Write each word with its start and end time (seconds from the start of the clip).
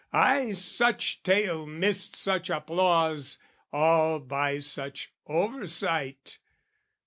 Ay, 0.11 0.51
such 0.51 1.21
tale 1.21 1.67
Missed 1.67 2.15
such 2.15 2.49
applause, 2.49 3.37
all 3.71 4.17
by 4.17 4.57
such 4.57 5.11
oversight! 5.27 6.39